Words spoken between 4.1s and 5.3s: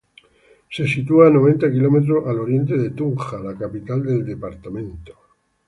departamento.